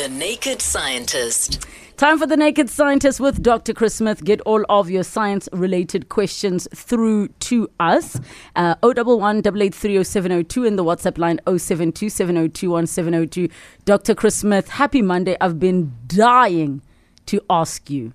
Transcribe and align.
The 0.00 0.08
Naked 0.08 0.62
Scientist. 0.62 1.66
Time 1.98 2.18
for 2.18 2.26
the 2.26 2.34
Naked 2.34 2.70
Scientist 2.70 3.20
with 3.20 3.42
Dr. 3.42 3.74
Chris 3.74 3.96
Smith. 3.96 4.24
Get 4.24 4.40
all 4.46 4.64
of 4.70 4.88
your 4.88 5.02
science 5.02 5.46
related 5.52 6.08
questions 6.08 6.66
through 6.74 7.28
to 7.40 7.68
us. 7.78 8.18
Uh, 8.56 8.76
011 8.82 9.42
8830702 9.42 10.66
in 10.66 10.76
the 10.76 10.84
WhatsApp 10.84 11.18
line 11.18 11.38
072 11.46 12.08
702 12.08 13.48
Dr. 13.84 14.14
Chris 14.14 14.36
Smith, 14.36 14.70
happy 14.70 15.02
Monday. 15.02 15.36
I've 15.38 15.60
been 15.60 15.92
dying 16.06 16.80
to 17.26 17.42
ask 17.50 17.90
you 17.90 18.14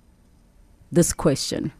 this 0.90 1.12
question. 1.12 1.70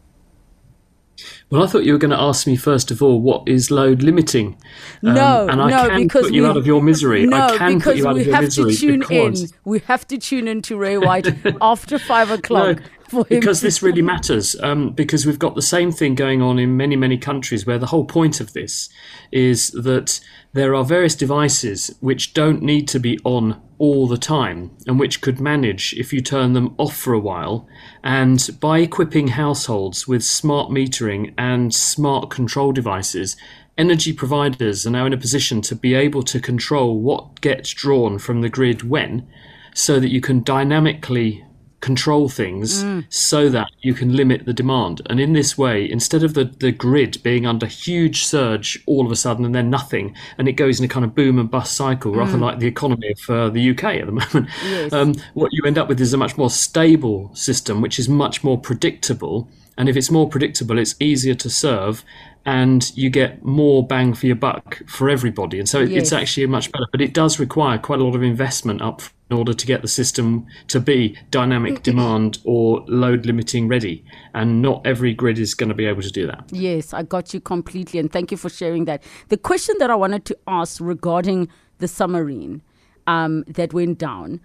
Well, 1.48 1.62
I 1.62 1.68
thought 1.68 1.84
you 1.84 1.92
were 1.92 1.98
going 1.98 2.10
to 2.10 2.20
ask 2.20 2.46
me 2.46 2.56
first 2.56 2.90
of 2.90 3.00
all 3.00 3.20
what 3.20 3.46
is 3.46 3.70
load 3.70 4.02
limiting. 4.02 4.56
Um, 5.04 5.14
no, 5.14 5.46
and 5.48 5.62
I 5.62 5.70
no, 5.70 5.88
can 5.88 6.02
because 6.02 6.24
put 6.24 6.34
you 6.34 6.42
we, 6.42 6.48
out 6.48 6.56
of 6.56 6.66
your 6.66 6.82
misery. 6.82 7.24
No, 7.24 7.36
I 7.36 7.56
can 7.56 7.79
because 7.79 7.92
put 7.92 7.96
you 7.98 8.08
out 8.08 8.14
we 8.14 8.20
of 8.22 8.26
your 8.26 8.34
have 8.34 8.44
misery 8.44 8.74
to 8.74 8.80
tune 8.80 9.00
because, 9.00 9.42
in. 9.52 9.58
We 9.64 9.79
have 9.80 10.08
to 10.08 10.18
tune 10.18 10.48
in 10.48 10.62
to 10.62 10.76
Ray 10.76 10.98
White 10.98 11.29
after 11.61 12.00
five 12.00 12.32
o'clock. 12.32 12.80
No, 13.12 13.24
because 13.29 13.61
this 13.61 13.82
really 13.82 14.02
matters. 14.02 14.57
Um, 14.61 14.90
because 14.90 15.26
we've 15.26 15.38
got 15.38 15.54
the 15.54 15.62
same 15.62 15.93
thing 15.93 16.14
going 16.14 16.43
on 16.43 16.58
in 16.58 16.76
many, 16.76 16.96
many 16.96 17.18
countries 17.18 17.66
where 17.66 17.79
the 17.79 17.86
whole 17.86 18.04
point 18.04 18.40
of 18.40 18.52
this 18.52 18.88
is 19.30 19.71
that 19.71 20.21
there 20.52 20.74
are 20.74 20.85
various 20.85 21.14
devices 21.14 21.94
which 22.00 22.35
don't 22.35 22.63
need 22.63 22.88
to 22.88 22.99
be 22.99 23.18
on 23.24 23.60
all 23.79 24.07
the 24.07 24.16
time 24.16 24.74
and 24.86 24.99
which 24.99 25.21
could 25.21 25.38
manage 25.38 25.93
if 25.94 26.13
you 26.13 26.21
turn 26.21 26.54
them 26.54 26.74
off 26.79 26.96
for 26.96 27.13
a 27.13 27.21
while. 27.21 27.68
And 28.02 28.49
by 28.60 28.79
equipping 28.79 29.29
households 29.29 30.08
with 30.08 30.24
smart 30.24 30.71
metering 30.71 31.35
and 31.39 31.75
smart 31.75 32.31
control 32.31 32.72
devices, 32.72 33.36
energy 33.78 34.12
providers 34.12 34.86
are 34.86 34.91
now 34.91 35.06
in 35.06 35.12
a 35.12 35.19
position 35.19 35.61
to 35.62 35.75
be 35.75 35.94
able 35.94 36.22
to 36.22 36.41
control 36.41 36.98
what 36.98 37.41
gets 37.41 37.72
drawn 37.72 38.19
from 38.19 38.41
the 38.41 38.48
grid 38.48 38.83
when 38.83 39.27
so 39.75 40.00
that 40.00 40.11
you 40.11 40.20
can 40.20 40.42
dynamically 40.42 41.44
control 41.80 42.28
things 42.28 42.83
mm. 42.83 43.05
so 43.11 43.48
that 43.48 43.69
you 43.80 43.94
can 43.94 44.16
limit 44.16 44.44
the 44.44 44.52
demand. 44.52 45.02
And 45.06 45.20
in 45.20 45.34
this 45.34 45.56
way, 45.56 45.88
instead 45.88 46.22
of 46.25 46.34
the, 46.34 46.44
the 46.44 46.72
grid 46.72 47.22
being 47.22 47.47
under 47.47 47.66
huge 47.66 48.25
surge 48.25 48.82
all 48.86 49.06
of 49.06 49.12
a 49.12 49.16
sudden 49.16 49.44
and 49.44 49.55
then 49.55 49.70
nothing, 49.70 50.16
and 50.38 50.48
it 50.48 50.53
goes 50.53 50.78
in 50.78 50.84
a 50.84 50.88
kind 50.88 51.05
of 51.05 51.14
boom 51.14 51.38
and 51.38 51.50
bust 51.50 51.75
cycle, 51.75 52.12
mm. 52.12 52.16
rather 52.16 52.38
like 52.38 52.58
the 52.58 52.66
economy 52.66 53.12
of 53.12 53.30
uh, 53.30 53.50
the 53.50 53.70
UK 53.70 53.84
at 53.84 54.06
the 54.06 54.12
moment, 54.20 54.48
yes. 54.64 54.92
um, 54.92 55.14
what 55.34 55.53
you 55.53 55.62
end 55.64 55.78
up 55.78 55.88
with 55.88 56.00
is 56.00 56.12
a 56.12 56.16
much 56.16 56.36
more 56.36 56.50
stable 56.50 57.30
system, 57.34 57.80
which 57.80 57.98
is 57.98 58.08
much 58.08 58.42
more 58.42 58.58
predictable. 58.58 59.48
And 59.78 59.88
if 59.88 59.96
it's 59.96 60.10
more 60.10 60.28
predictable, 60.28 60.78
it's 60.78 60.94
easier 61.00 61.34
to 61.34 61.50
serve 61.50 62.05
and 62.46 62.96
you 62.96 63.10
get 63.10 63.44
more 63.44 63.84
bang 63.84 64.14
for 64.14 64.27
your 64.27 64.36
buck 64.36 64.80
for 64.86 65.10
everybody. 65.10 65.58
And 65.58 65.69
so 65.69 65.80
yes. 65.80 66.05
it's 66.05 66.12
actually 66.12 66.46
much 66.46 66.70
better. 66.70 66.86
But 66.92 67.00
it 67.00 67.12
does 67.12 67.41
require 67.41 67.77
quite 67.77 67.98
a 67.98 68.04
lot 68.04 68.14
of 68.14 68.22
investment 68.22 68.80
up 68.80 69.02
in 69.28 69.36
order 69.36 69.52
to 69.52 69.66
get 69.66 69.82
the 69.82 69.88
system 69.88 70.47
to 70.69 70.78
be 70.78 71.19
dynamic 71.32 71.82
demand 71.82 72.38
or 72.44 72.84
load 72.86 73.27
limiting 73.27 73.66
ready. 73.66 74.04
And 74.32 74.62
not 74.62 74.86
every 74.86 75.12
grid 75.12 75.41
is 75.41 75.54
going 75.54 75.70
to 75.70 75.74
be 75.74 75.86
able 75.86 76.02
to 76.02 76.10
do 76.10 76.28
that. 76.28 76.44
Yes, 76.52 76.94
I 76.94 77.02
got 77.02 77.34
you 77.34 77.41
completely. 77.41 77.98
And 77.98 78.12
thank 78.12 78.30
you 78.30 78.36
for 78.36 78.48
sharing 78.48 78.84
that. 78.84 79.02
The 79.28 79.36
question 79.36 79.74
that 79.80 79.91
I 79.91 79.97
wanted 79.97 80.24
to 80.27 80.38
ask 80.47 80.80
regarding 80.80 81.48
the 81.78 81.88
submarine 81.88 82.62
um, 83.08 83.42
that 83.48 83.74
went 83.74 83.98
down, 83.98 84.41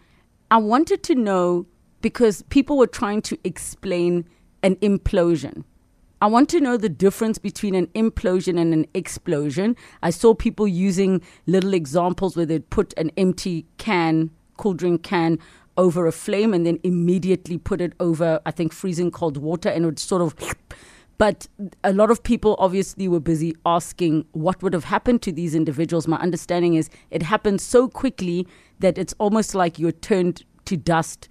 I 0.49 0.57
wanted 0.57 1.03
to 1.03 1.15
know 1.15 1.67
because 2.01 2.41
people 2.49 2.77
were 2.77 2.87
trying 2.87 3.21
to 3.21 3.37
explain 3.43 4.25
an 4.63 4.75
implosion. 4.77 5.63
I 6.21 6.27
want 6.27 6.49
to 6.49 6.59
know 6.59 6.77
the 6.77 6.89
difference 6.89 7.39
between 7.39 7.73
an 7.73 7.87
implosion 7.87 8.59
and 8.59 8.73
an 8.73 8.85
explosion. 8.93 9.75
I 10.03 10.11
saw 10.11 10.35
people 10.35 10.67
using 10.67 11.21
little 11.47 11.73
examples 11.73 12.37
where 12.37 12.45
they'd 12.45 12.69
put 12.69 12.93
an 12.95 13.11
empty 13.17 13.65
can 13.77 14.29
cool 14.61 14.73
drink 14.75 15.01
can 15.01 15.39
over 15.75 16.05
a 16.05 16.11
flame 16.11 16.53
and 16.53 16.65
then 16.65 16.79
immediately 16.83 17.57
put 17.57 17.81
it 17.81 17.93
over, 17.99 18.39
I 18.45 18.51
think, 18.51 18.71
freezing 18.73 19.09
cold 19.09 19.37
water 19.37 19.69
and 19.69 19.83
it 19.83 19.87
would 19.87 19.99
sort 19.99 20.21
of. 20.21 20.35
But 21.17 21.47
a 21.83 21.93
lot 21.93 22.09
of 22.09 22.23
people 22.23 22.55
obviously 22.57 23.07
were 23.07 23.19
busy 23.19 23.55
asking 23.63 24.25
what 24.31 24.63
would 24.63 24.73
have 24.73 24.85
happened 24.85 25.21
to 25.21 25.31
these 25.31 25.53
individuals. 25.53 26.07
My 26.07 26.17
understanding 26.17 26.73
is 26.73 26.89
it 27.11 27.21
happened 27.21 27.61
so 27.61 27.87
quickly 27.87 28.47
that 28.79 28.97
it's 28.97 29.13
almost 29.19 29.53
like 29.53 29.77
you're 29.77 29.91
turned 29.91 30.43
to 30.65 30.75
dust 30.75 31.29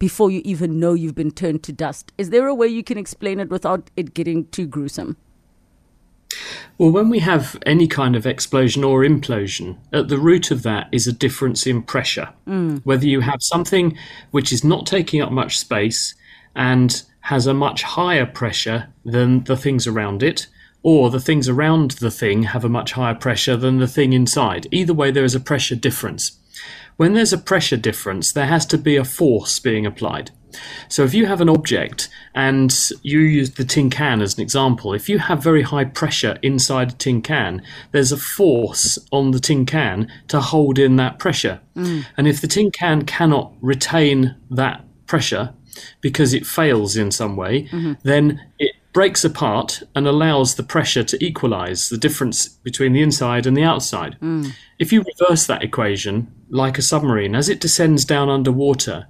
before 0.00 0.32
you 0.32 0.40
even 0.44 0.80
know 0.80 0.94
you've 0.94 1.14
been 1.14 1.30
turned 1.30 1.62
to 1.62 1.72
dust. 1.72 2.12
Is 2.18 2.30
there 2.30 2.48
a 2.48 2.54
way 2.54 2.66
you 2.66 2.82
can 2.82 2.98
explain 2.98 3.38
it 3.38 3.50
without 3.50 3.90
it 3.96 4.14
getting 4.14 4.46
too 4.46 4.66
gruesome? 4.66 5.16
Well, 6.78 6.90
when 6.90 7.10
we 7.10 7.18
have 7.20 7.56
any 7.66 7.86
kind 7.86 8.16
of 8.16 8.26
explosion 8.26 8.82
or 8.82 9.02
implosion, 9.02 9.76
at 9.92 10.08
the 10.08 10.18
root 10.18 10.50
of 10.50 10.62
that 10.62 10.88
is 10.90 11.06
a 11.06 11.12
difference 11.12 11.66
in 11.66 11.82
pressure. 11.82 12.30
Mm. 12.48 12.80
Whether 12.84 13.06
you 13.06 13.20
have 13.20 13.42
something 13.42 13.96
which 14.30 14.52
is 14.52 14.64
not 14.64 14.86
taking 14.86 15.20
up 15.20 15.30
much 15.30 15.58
space 15.58 16.14
and 16.56 17.02
has 17.20 17.46
a 17.46 17.54
much 17.54 17.82
higher 17.82 18.26
pressure 18.26 18.88
than 19.04 19.44
the 19.44 19.56
things 19.56 19.86
around 19.86 20.22
it, 20.22 20.46
or 20.82 21.10
the 21.10 21.20
things 21.20 21.48
around 21.48 21.92
the 21.92 22.10
thing 22.10 22.44
have 22.44 22.64
a 22.64 22.68
much 22.68 22.92
higher 22.92 23.14
pressure 23.14 23.56
than 23.56 23.78
the 23.78 23.86
thing 23.86 24.14
inside. 24.14 24.66
Either 24.70 24.94
way, 24.94 25.10
there 25.10 25.24
is 25.24 25.34
a 25.34 25.40
pressure 25.40 25.76
difference. 25.76 26.38
When 27.00 27.14
there's 27.14 27.32
a 27.32 27.38
pressure 27.38 27.78
difference, 27.78 28.30
there 28.30 28.44
has 28.44 28.66
to 28.66 28.76
be 28.76 28.96
a 28.96 29.06
force 29.06 29.58
being 29.58 29.86
applied. 29.86 30.32
So 30.86 31.02
if 31.02 31.14
you 31.14 31.24
have 31.24 31.40
an 31.40 31.48
object 31.48 32.10
and 32.34 32.70
you 33.00 33.20
use 33.20 33.52
the 33.52 33.64
tin 33.64 33.88
can 33.88 34.20
as 34.20 34.36
an 34.36 34.42
example, 34.42 34.92
if 34.92 35.08
you 35.08 35.18
have 35.18 35.42
very 35.42 35.62
high 35.62 35.86
pressure 35.86 36.38
inside 36.42 36.92
a 36.92 36.94
tin 36.96 37.22
can, 37.22 37.62
there's 37.92 38.12
a 38.12 38.18
force 38.18 38.98
on 39.12 39.30
the 39.30 39.40
tin 39.40 39.64
can 39.64 40.12
to 40.28 40.42
hold 40.42 40.78
in 40.78 40.96
that 40.96 41.18
pressure. 41.18 41.62
Mm. 41.74 42.04
And 42.18 42.28
if 42.28 42.42
the 42.42 42.46
tin 42.46 42.70
can 42.70 43.06
cannot 43.06 43.54
retain 43.62 44.36
that 44.50 44.84
pressure 45.06 45.54
because 46.02 46.34
it 46.34 46.44
fails 46.44 46.98
in 46.98 47.10
some 47.12 47.34
way, 47.34 47.62
mm-hmm. 47.62 47.94
then 48.02 48.42
it 48.58 48.74
breaks 48.92 49.24
apart 49.24 49.82
and 49.94 50.06
allows 50.06 50.54
the 50.54 50.62
pressure 50.62 51.04
to 51.04 51.24
equalize 51.24 51.88
the 51.88 51.98
difference 51.98 52.48
between 52.48 52.92
the 52.92 53.02
inside 53.02 53.46
and 53.46 53.56
the 53.56 53.62
outside. 53.62 54.16
Mm. 54.20 54.52
If 54.78 54.92
you 54.92 55.04
reverse 55.20 55.46
that 55.46 55.62
equation, 55.62 56.32
like 56.48 56.78
a 56.78 56.82
submarine, 56.82 57.34
as 57.34 57.48
it 57.48 57.60
descends 57.60 58.04
down 58.04 58.28
underwater, 58.28 59.06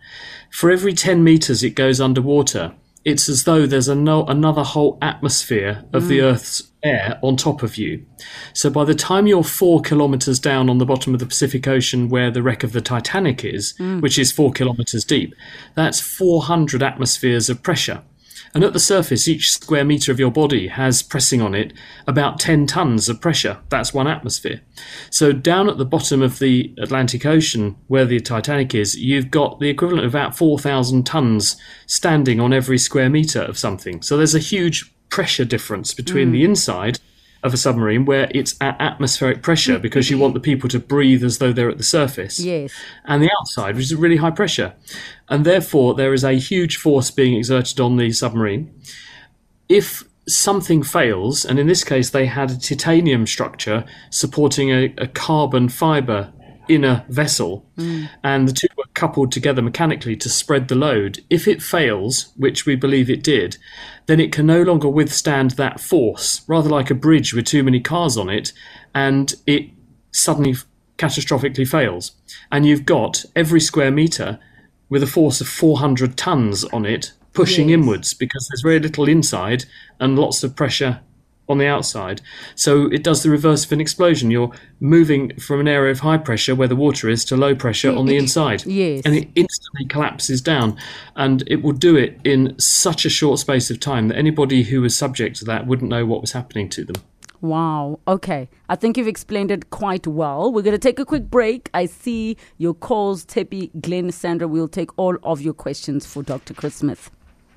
for 0.50 0.70
every 0.70 0.92
10 0.92 1.24
meters 1.24 1.62
it 1.62 1.70
goes 1.70 2.00
underwater, 2.00 2.74
it's 3.04 3.28
as 3.28 3.44
though 3.44 3.66
there's 3.66 3.88
no, 3.88 4.26
another 4.26 4.62
whole 4.62 4.98
atmosphere 5.00 5.84
of 5.92 6.04
mm. 6.04 6.08
the 6.08 6.20
Earth's 6.20 6.70
air 6.82 7.18
on 7.22 7.36
top 7.36 7.62
of 7.62 7.76
you. 7.78 8.04
So 8.52 8.68
by 8.68 8.84
the 8.84 8.94
time 8.94 9.26
you're 9.26 9.44
four 9.44 9.80
kilometers 9.80 10.38
down 10.38 10.68
on 10.68 10.78
the 10.78 10.86
bottom 10.86 11.14
of 11.14 11.20
the 11.20 11.26
Pacific 11.26 11.66
Ocean 11.66 12.08
where 12.08 12.30
the 12.30 12.42
wreck 12.42 12.62
of 12.62 12.72
the 12.72 12.80
Titanic 12.82 13.44
is, 13.44 13.74
mm. 13.78 14.02
which 14.02 14.18
is 14.18 14.32
four 14.32 14.52
kilometers 14.52 15.04
deep, 15.04 15.34
that's 15.74 16.00
400 16.00 16.82
atmospheres 16.82 17.48
of 17.48 17.62
pressure. 17.62 18.02
And 18.52 18.64
at 18.64 18.72
the 18.72 18.80
surface, 18.80 19.28
each 19.28 19.52
square 19.52 19.84
meter 19.84 20.10
of 20.10 20.18
your 20.18 20.32
body 20.32 20.68
has 20.68 21.02
pressing 21.02 21.40
on 21.40 21.54
it 21.54 21.72
about 22.06 22.40
10 22.40 22.66
tons 22.66 23.08
of 23.08 23.20
pressure. 23.20 23.58
That's 23.68 23.94
one 23.94 24.08
atmosphere. 24.08 24.60
So, 25.10 25.32
down 25.32 25.68
at 25.68 25.78
the 25.78 25.84
bottom 25.84 26.20
of 26.20 26.40
the 26.40 26.74
Atlantic 26.78 27.24
Ocean, 27.24 27.76
where 27.86 28.04
the 28.04 28.18
Titanic 28.18 28.74
is, 28.74 28.96
you've 28.96 29.30
got 29.30 29.60
the 29.60 29.68
equivalent 29.68 30.04
of 30.04 30.12
about 30.12 30.36
4,000 30.36 31.06
tons 31.06 31.56
standing 31.86 32.40
on 32.40 32.52
every 32.52 32.78
square 32.78 33.08
meter 33.08 33.42
of 33.42 33.58
something. 33.58 34.02
So, 34.02 34.16
there's 34.16 34.34
a 34.34 34.40
huge 34.40 34.92
pressure 35.10 35.44
difference 35.44 35.94
between 35.94 36.28
mm. 36.28 36.32
the 36.32 36.44
inside 36.44 36.98
of 37.42 37.54
a 37.54 37.56
submarine 37.56 38.04
where 38.04 38.30
it's 38.34 38.54
at 38.60 38.80
atmospheric 38.80 39.42
pressure 39.42 39.78
mm. 39.78 39.82
because 39.82 40.10
you 40.10 40.18
want 40.18 40.34
the 40.34 40.40
people 40.40 40.68
to 40.68 40.78
breathe 40.78 41.24
as 41.24 41.38
though 41.38 41.52
they're 41.52 41.70
at 41.70 41.78
the 41.78 41.84
surface. 41.84 42.38
Yes. 42.38 42.72
And 43.04 43.22
the 43.22 43.30
outside, 43.40 43.76
which 43.76 43.84
is 43.84 43.94
really 43.94 44.16
high 44.16 44.30
pressure. 44.30 44.74
And 45.28 45.44
therefore, 45.46 45.94
there 45.94 46.12
is 46.12 46.24
a 46.24 46.32
huge 46.32 46.76
force 46.76 47.10
being 47.10 47.34
exerted 47.34 47.80
on 47.80 47.96
the 47.96 48.12
submarine. 48.12 48.74
If 49.68 50.04
something 50.28 50.82
fails, 50.82 51.44
and 51.44 51.58
in 51.58 51.66
this 51.66 51.84
case, 51.84 52.10
they 52.10 52.26
had 52.26 52.50
a 52.50 52.58
titanium 52.58 53.26
structure 53.26 53.84
supporting 54.10 54.70
a, 54.70 54.94
a 54.98 55.06
carbon 55.06 55.68
fiber 55.68 56.32
inner 56.70 57.04
vessel, 57.08 57.66
mm. 57.76 58.08
and 58.22 58.48
the 58.48 58.52
two 58.52 58.68
were 58.76 58.84
coupled 58.94 59.32
together 59.32 59.60
mechanically 59.60 60.16
to 60.16 60.28
spread 60.28 60.68
the 60.68 60.74
load. 60.74 61.20
If 61.28 61.46
it 61.48 61.62
fails, 61.62 62.32
which 62.36 62.64
we 62.64 62.76
believe 62.76 63.10
it 63.10 63.22
did, 63.22 63.56
then 64.06 64.20
it 64.20 64.32
can 64.32 64.46
no 64.46 64.62
longer 64.62 64.88
withstand 64.88 65.52
that 65.52 65.80
force, 65.80 66.42
rather 66.46 66.70
like 66.70 66.90
a 66.90 66.94
bridge 66.94 67.34
with 67.34 67.44
too 67.44 67.62
many 67.62 67.80
cars 67.80 68.16
on 68.16 68.30
it, 68.30 68.52
and 68.94 69.34
it 69.46 69.70
suddenly 70.12 70.54
catastrophically 70.96 71.66
fails. 71.66 72.12
And 72.52 72.64
you've 72.64 72.86
got 72.86 73.24
every 73.34 73.60
square 73.60 73.90
meter 73.90 74.38
with 74.88 75.02
a 75.02 75.06
force 75.06 75.40
of 75.40 75.48
400 75.48 76.16
tons 76.16 76.64
on 76.64 76.84
it 76.84 77.12
pushing 77.32 77.68
yes. 77.68 77.74
inwards 77.74 78.14
because 78.14 78.48
there's 78.48 78.62
very 78.62 78.80
little 78.80 79.08
inside 79.08 79.64
and 80.00 80.18
lots 80.18 80.42
of 80.42 80.56
pressure 80.56 81.00
on 81.50 81.58
the 81.58 81.66
outside. 81.66 82.22
So 82.54 82.86
it 82.86 83.02
does 83.02 83.22
the 83.22 83.30
reverse 83.30 83.64
of 83.64 83.72
an 83.72 83.80
explosion. 83.80 84.30
You're 84.30 84.52
moving 84.80 85.36
from 85.38 85.60
an 85.60 85.68
area 85.68 85.90
of 85.90 86.00
high 86.00 86.18
pressure 86.18 86.54
where 86.54 86.68
the 86.68 86.76
water 86.76 87.08
is 87.08 87.24
to 87.26 87.36
low 87.36 87.54
pressure 87.54 87.90
on 87.94 88.06
the 88.06 88.16
inside. 88.16 88.64
Yes. 88.64 89.02
And 89.04 89.14
it 89.14 89.28
instantly 89.34 89.86
collapses 89.86 90.40
down. 90.40 90.78
And 91.16 91.42
it 91.46 91.62
will 91.62 91.72
do 91.72 91.96
it 91.96 92.18
in 92.24 92.58
such 92.58 93.04
a 93.04 93.10
short 93.10 93.40
space 93.40 93.70
of 93.70 93.80
time 93.80 94.08
that 94.08 94.16
anybody 94.16 94.62
who 94.62 94.80
was 94.80 94.96
subject 94.96 95.36
to 95.36 95.44
that 95.46 95.66
wouldn't 95.66 95.90
know 95.90 96.06
what 96.06 96.20
was 96.20 96.32
happening 96.32 96.68
to 96.70 96.84
them. 96.84 96.96
Wow. 97.40 98.00
Okay. 98.06 98.48
I 98.68 98.76
think 98.76 98.96
you've 98.96 99.08
explained 99.08 99.50
it 99.50 99.70
quite 99.70 100.06
well. 100.06 100.52
We're 100.52 100.62
going 100.62 100.72
to 100.72 100.78
take 100.78 100.98
a 100.98 101.06
quick 101.06 101.30
break. 101.30 101.70
I 101.72 101.86
see 101.86 102.36
your 102.58 102.74
calls, 102.74 103.24
Tepi, 103.24 103.70
Glenn, 103.80 104.12
Sandra. 104.12 104.46
We'll 104.46 104.68
take 104.68 104.96
all 104.98 105.16
of 105.22 105.40
your 105.40 105.54
questions 105.54 106.06
for 106.06 106.22
Dr. 106.22 106.54
Chris 106.54 106.76
Smith. 106.76 107.10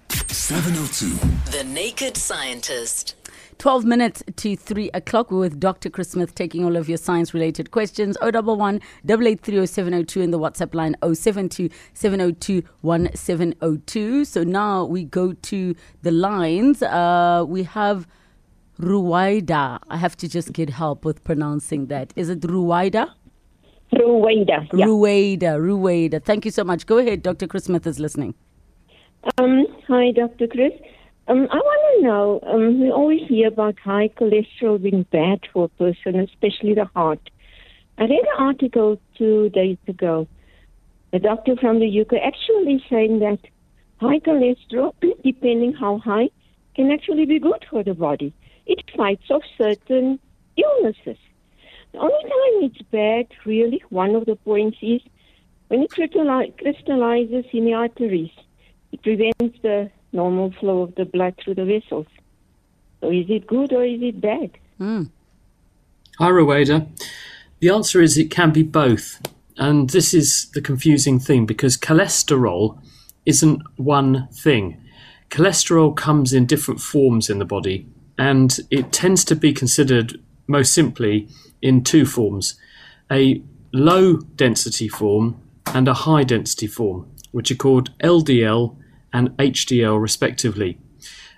702. 0.10 1.58
The 1.58 1.64
Naked 1.66 2.18
Scientist. 2.18 3.16
12 3.58 3.86
minutes 3.86 4.24
to 4.36 4.56
3 4.56 4.90
o'clock. 4.94 5.32
We're 5.32 5.40
with 5.40 5.60
Dr. 5.60 5.90
Chris 5.90 6.12
Smith 6.12 6.36
taking 6.36 6.66
all 6.66 6.76
of 6.76 6.90
your 6.90 6.98
science 6.98 7.34
related 7.34 7.72
questions. 7.72 8.18
011 8.22 8.82
8830702 9.06 10.22
in 10.22 10.32
the 10.32 10.40
WhatsApp 10.40 10.74
line 10.74 10.96
072 11.02 11.70
702 11.94 12.64
1702. 12.82 14.26
So 14.26 14.44
now 14.44 14.86
we 14.86 15.04
go 15.04 15.34
to 15.34 15.76
the 16.02 16.12
lines. 16.12 16.82
Uh, 16.82 17.46
we 17.48 17.64
have 17.64 18.08
Ruwaida. 18.80 19.80
I 19.90 19.98
have 19.98 20.18
to 20.18 20.28
just 20.28 20.54
get 20.54 20.70
help 20.70 21.06
with 21.06 21.24
pronouncing 21.24 21.88
that. 21.88 22.14
Is 22.16 22.30
it 22.30 22.42
Ruwaida? 22.42 23.10
Ruwaida. 23.94 24.68
Yeah. 24.74 24.86
Ruwaida. 24.86 25.60
Ruwaida. 25.60 26.24
Thank 26.24 26.46
you 26.46 26.52
so 26.52 26.64
much. 26.64 26.86
Go 26.86 26.98
ahead. 26.98 27.22
Dr. 27.22 27.48
Chris 27.48 27.66
Smith 27.66 27.86
is 27.86 28.00
listening. 28.00 28.34
Um, 29.38 29.66
hi, 29.88 30.12
Dr. 30.12 30.48
Chris. 30.48 30.74
Um, 31.26 31.48
I 31.50 31.56
want 31.56 32.02
to 32.02 32.06
know, 32.06 32.40
um, 32.46 32.82
we 32.82 32.92
always 32.92 33.22
hear 33.30 33.48
about 33.48 33.80
high 33.80 34.10
cholesterol 34.10 34.82
being 34.82 35.04
bad 35.10 35.40
for 35.54 35.66
a 35.66 35.70
person, 35.70 36.20
especially 36.20 36.74
the 36.74 36.90
heart. 36.94 37.30
I 37.98 38.04
read 38.04 38.12
an 38.12 38.40
article 38.40 39.00
two 39.18 39.48
days 39.50 39.78
ago. 39.88 40.28
A 41.14 41.20
doctor 41.20 41.56
from 41.56 41.80
the 41.80 42.02
UK 42.02 42.16
actually 42.22 42.84
saying 42.90 43.20
that 43.20 43.40
high 44.02 44.20
cholesterol, 44.20 44.94
depending 45.24 45.72
how 45.72 46.00
high, 46.00 46.30
can 46.76 46.92
actually 46.92 47.26
be 47.26 47.40
good 47.40 47.66
for 47.70 47.84
the 47.84 47.94
body. 47.94 48.34
It 48.66 48.84
fights 48.98 49.30
off 49.30 49.44
certain 49.58 50.20
illnesses. 50.58 51.18
The 51.94 52.00
only 52.00 52.24
time 52.24 52.70
it's 52.70 52.82
bad, 52.92 53.28
really, 53.46 53.82
one 53.90 54.16
of 54.16 54.26
the 54.26 54.36
points 54.36 54.78
is 54.82 55.00
when 55.70 55.84
it 55.84 55.92
crystallizes 55.92 57.46
in 57.54 57.66
the 57.66 57.74
arteries. 57.76 58.32
It 58.92 59.02
prevents 59.04 59.62
the 59.62 59.90
normal 60.14 60.52
flow 60.60 60.84
of 60.84 60.96
the 60.96 61.06
blood 61.06 61.36
through 61.44 61.56
the 61.56 61.66
vessels. 61.66 62.08
So 63.02 63.10
is 63.10 63.26
it 63.30 63.48
good 63.48 63.74
or 63.74 63.84
is 63.84 64.02
it 64.02 64.22
bad? 64.22 64.52
Mm. 64.80 65.10
Hi, 66.20 66.30
Ruwaida. 66.30 66.88
The 67.60 67.70
answer 67.70 68.02
is 68.02 68.18
it 68.18 68.32
can 68.32 68.52
be 68.52 68.64
both. 68.64 69.22
And 69.58 69.90
this 69.90 70.14
is 70.14 70.50
the 70.54 70.62
confusing 70.62 71.20
thing 71.20 71.46
because 71.46 71.78
cholesterol 71.78 72.80
isn't 73.26 73.62
one 73.78 74.28
thing. 74.32 74.82
Cholesterol 75.30 75.96
comes 75.96 76.34
in 76.34 76.46
different 76.46 76.80
forms 76.80 77.30
in 77.30 77.40
the 77.40 77.46
body, 77.46 77.88
and 78.18 78.60
it 78.70 78.92
tends 78.92 79.26
to 79.26 79.36
be 79.36 79.54
considered 79.54 80.20
most 80.48 80.74
simply 80.74 81.28
in 81.62 81.84
two 81.84 82.06
forms 82.06 82.60
a 83.12 83.42
low 83.72 84.18
density 84.36 84.88
form 84.88 85.40
and 85.68 85.88
a 85.88 85.94
high 85.94 86.24
density 86.24 86.68
form, 86.68 87.10
which 87.32 87.52
are 87.52 87.56
called 87.56 87.96
LDL 88.00 88.76
and 89.14 89.30
HDL 89.38 90.02
respectively. 90.02 90.80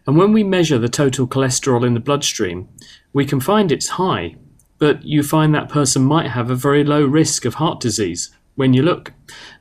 And 0.07 0.18
when 0.18 0.33
we 0.33 0.44
measure 0.44 0.80
the 0.80 0.89
total 0.89 1.27
cholesterol 1.27 1.86
in 1.86 1.94
the 1.94 2.00
bloodstream, 2.00 2.69
we 3.13 3.25
can 3.25 3.39
find 3.39 3.72
it's 3.72 3.89
high, 3.89 4.36
but 4.77 5.04
you 5.04 5.22
find 5.24 5.54
that 5.54 5.69
person 5.69 6.04
might 6.04 6.31
have 6.31 6.50
a 6.50 6.56
very 6.56 6.83
low 6.83 7.06
risk 7.06 7.45
of 7.45 7.56
heart 7.56 7.80
disease 7.80 8.31
when 8.56 8.74
you 8.74 8.81
look. 8.81 9.13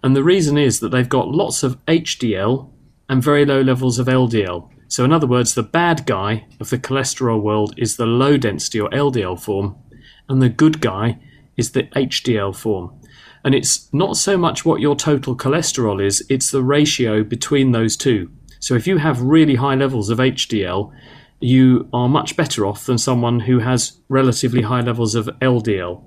And 0.02 0.14
the 0.14 0.24
reason 0.24 0.56
is 0.56 0.80
that 0.80 0.90
they've 0.90 1.08
got 1.08 1.28
lots 1.28 1.62
of 1.62 1.84
HDL 1.86 2.70
and 3.08 3.22
very 3.22 3.44
low 3.44 3.60
levels 3.60 3.98
of 3.98 4.06
LDL. 4.06 4.70
So, 4.88 5.04
in 5.04 5.12
other 5.12 5.26
words, 5.26 5.54
the 5.54 5.62
bad 5.62 6.06
guy 6.06 6.46
of 6.60 6.70
the 6.70 6.78
cholesterol 6.78 7.42
world 7.42 7.74
is 7.76 7.96
the 7.96 8.06
low 8.06 8.36
density 8.36 8.80
or 8.80 8.90
LDL 8.90 9.40
form, 9.40 9.76
and 10.28 10.40
the 10.40 10.48
good 10.48 10.80
guy 10.80 11.18
is 11.56 11.72
the 11.72 11.84
HDL 11.84 12.54
form. 12.54 12.92
And 13.44 13.54
it's 13.54 13.92
not 13.92 14.16
so 14.16 14.38
much 14.38 14.64
what 14.64 14.80
your 14.80 14.96
total 14.96 15.36
cholesterol 15.36 16.02
is, 16.02 16.24
it's 16.30 16.50
the 16.50 16.62
ratio 16.62 17.22
between 17.22 17.72
those 17.72 17.96
two. 17.96 18.30
So 18.58 18.74
if 18.74 18.86
you 18.86 18.96
have 18.96 19.20
really 19.20 19.56
high 19.56 19.74
levels 19.74 20.08
of 20.08 20.18
HDL, 20.18 20.90
you 21.40 21.86
are 21.92 22.08
much 22.08 22.36
better 22.36 22.64
off 22.64 22.86
than 22.86 22.96
someone 22.96 23.40
who 23.40 23.58
has 23.58 23.98
relatively 24.08 24.62
high 24.62 24.80
levels 24.80 25.14
of 25.14 25.26
LDL. 25.42 26.02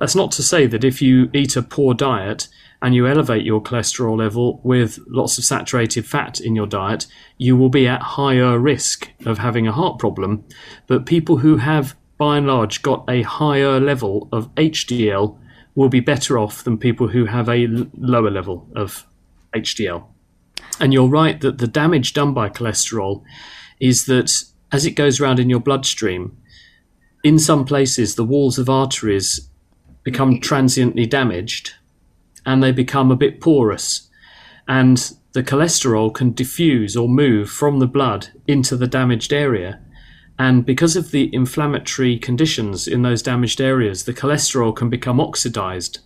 That's 0.00 0.16
not 0.16 0.32
to 0.32 0.42
say 0.42 0.66
that 0.66 0.82
if 0.82 1.00
you 1.00 1.30
eat 1.32 1.56
a 1.56 1.62
poor 1.62 1.94
diet 1.94 2.48
and 2.82 2.94
you 2.94 3.06
elevate 3.06 3.44
your 3.44 3.62
cholesterol 3.62 4.18
level 4.18 4.60
with 4.64 4.98
lots 5.06 5.38
of 5.38 5.44
saturated 5.44 6.06
fat 6.06 6.40
in 6.40 6.56
your 6.56 6.66
diet, 6.66 7.06
you 7.38 7.56
will 7.56 7.68
be 7.68 7.86
at 7.86 8.02
higher 8.02 8.58
risk 8.58 9.10
of 9.26 9.38
having 9.38 9.68
a 9.68 9.72
heart 9.72 10.00
problem. 10.00 10.44
But 10.88 11.06
people 11.06 11.36
who 11.36 11.58
have, 11.58 11.94
by 12.18 12.38
and 12.38 12.46
large, 12.46 12.82
got 12.82 13.04
a 13.08 13.22
higher 13.22 13.78
level 13.78 14.28
of 14.32 14.52
HDL 14.56 15.38
will 15.74 15.88
be 15.88 16.00
better 16.00 16.38
off 16.38 16.64
than 16.64 16.78
people 16.78 17.08
who 17.08 17.26
have 17.26 17.48
a 17.48 17.66
lower 17.96 18.30
level 18.30 18.68
of 18.74 19.06
HDL. 19.54 20.04
And 20.78 20.92
you're 20.92 21.08
right 21.08 21.40
that 21.40 21.58
the 21.58 21.66
damage 21.66 22.12
done 22.12 22.34
by 22.34 22.48
cholesterol 22.48 23.22
is 23.80 24.06
that 24.06 24.44
as 24.72 24.86
it 24.86 24.92
goes 24.92 25.20
around 25.20 25.38
in 25.38 25.50
your 25.50 25.60
bloodstream, 25.60 26.36
in 27.22 27.38
some 27.38 27.64
places 27.64 28.14
the 28.14 28.24
walls 28.24 28.58
of 28.58 28.70
arteries 28.70 29.48
become 30.02 30.40
transiently 30.40 31.06
damaged 31.06 31.74
and 32.46 32.62
they 32.62 32.72
become 32.72 33.10
a 33.10 33.16
bit 33.16 33.40
porous. 33.40 34.08
And 34.66 35.12
the 35.32 35.42
cholesterol 35.42 36.12
can 36.12 36.32
diffuse 36.32 36.96
or 36.96 37.08
move 37.08 37.50
from 37.50 37.78
the 37.78 37.86
blood 37.86 38.28
into 38.46 38.76
the 38.76 38.86
damaged 38.86 39.32
area 39.32 39.80
and 40.40 40.64
because 40.64 40.96
of 40.96 41.10
the 41.10 41.28
inflammatory 41.34 42.18
conditions 42.18 42.88
in 42.88 43.02
those 43.02 43.20
damaged 43.20 43.60
areas, 43.60 44.04
the 44.04 44.14
cholesterol 44.14 44.74
can 44.74 44.88
become 44.88 45.20
oxidized 45.20 45.98